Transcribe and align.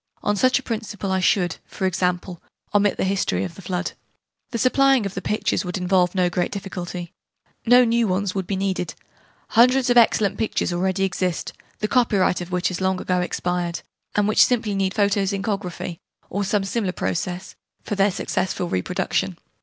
(On 0.23 0.35
such 0.35 0.57
a 0.57 0.63
principle 0.63 1.11
I 1.11 1.19
should, 1.19 1.57
for 1.67 1.85
example, 1.85 2.41
omit 2.73 2.97
the 2.97 3.03
history 3.03 3.43
of 3.43 3.53
the 3.53 3.61
Flood.) 3.61 3.91
The 4.49 4.57
supplying 4.57 5.05
of 5.05 5.13
the 5.13 5.21
pictures 5.21 5.63
would 5.63 5.77
involve 5.77 6.15
no 6.15 6.27
great 6.27 6.51
difficulty: 6.51 7.13
no 7.67 7.85
new 7.85 8.07
ones 8.07 8.33
would 8.33 8.47
be 8.47 8.55
needed: 8.55 8.95
hundreds 9.49 9.91
of 9.91 9.97
excellent 9.97 10.39
pictures 10.39 10.73
already 10.73 11.03
exist, 11.03 11.53
the 11.81 11.87
copyright 11.87 12.41
of 12.41 12.51
which 12.51 12.69
has 12.69 12.81
long 12.81 12.99
ago 12.99 13.21
expired, 13.21 13.81
and 14.15 14.27
which 14.27 14.43
simply 14.43 14.73
need 14.73 14.95
photo 14.95 15.21
zincography, 15.21 15.99
or 16.31 16.43
some 16.43 16.63
similar 16.63 16.93
process, 16.93 17.53
for 17.83 17.93
their 17.93 18.09
successful 18.09 18.67
reproduction. 18.69 19.37